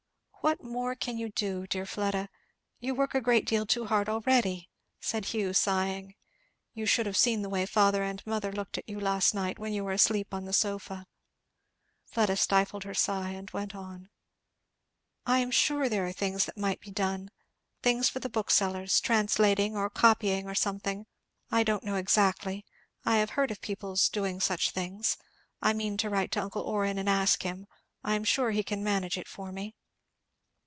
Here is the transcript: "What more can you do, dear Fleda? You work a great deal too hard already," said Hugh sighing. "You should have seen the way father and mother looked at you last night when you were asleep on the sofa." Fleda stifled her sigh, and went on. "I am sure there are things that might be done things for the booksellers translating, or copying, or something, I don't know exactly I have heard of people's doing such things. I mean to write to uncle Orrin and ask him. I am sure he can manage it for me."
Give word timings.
"What 0.43 0.63
more 0.63 0.95
can 0.95 1.19
you 1.19 1.29
do, 1.29 1.67
dear 1.67 1.85
Fleda? 1.85 2.27
You 2.79 2.95
work 2.95 3.13
a 3.13 3.21
great 3.21 3.45
deal 3.45 3.63
too 3.67 3.85
hard 3.85 4.09
already," 4.09 4.71
said 4.99 5.25
Hugh 5.25 5.53
sighing. 5.53 6.15
"You 6.73 6.87
should 6.87 7.05
have 7.05 7.15
seen 7.15 7.43
the 7.43 7.49
way 7.49 7.67
father 7.67 8.01
and 8.01 8.25
mother 8.25 8.51
looked 8.51 8.79
at 8.79 8.89
you 8.89 8.99
last 8.99 9.35
night 9.35 9.59
when 9.59 9.71
you 9.71 9.83
were 9.83 9.91
asleep 9.91 10.33
on 10.33 10.45
the 10.45 10.51
sofa." 10.51 11.05
Fleda 12.07 12.35
stifled 12.35 12.85
her 12.85 12.95
sigh, 12.95 13.29
and 13.29 13.51
went 13.51 13.75
on. 13.75 14.09
"I 15.27 15.37
am 15.37 15.51
sure 15.51 15.87
there 15.87 16.07
are 16.07 16.11
things 16.11 16.45
that 16.45 16.57
might 16.57 16.79
be 16.81 16.89
done 16.89 17.29
things 17.83 18.09
for 18.09 18.17
the 18.17 18.27
booksellers 18.27 18.99
translating, 18.99 19.77
or 19.77 19.91
copying, 19.91 20.47
or 20.47 20.55
something, 20.55 21.05
I 21.51 21.61
don't 21.61 21.83
know 21.83 21.97
exactly 21.97 22.65
I 23.05 23.17
have 23.17 23.29
heard 23.29 23.51
of 23.51 23.61
people's 23.61 24.09
doing 24.09 24.39
such 24.39 24.71
things. 24.71 25.17
I 25.61 25.73
mean 25.73 25.97
to 25.97 26.09
write 26.09 26.31
to 26.31 26.41
uncle 26.41 26.63
Orrin 26.63 26.97
and 26.97 27.07
ask 27.07 27.43
him. 27.43 27.67
I 28.03 28.15
am 28.15 28.23
sure 28.23 28.49
he 28.49 28.63
can 28.63 28.83
manage 28.83 29.19
it 29.19 29.27
for 29.27 29.51
me." 29.51 29.75